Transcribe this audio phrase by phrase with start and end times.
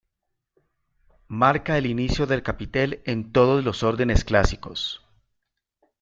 [1.27, 5.03] Marca el inicio del capitel en todos los órdenes clásicos.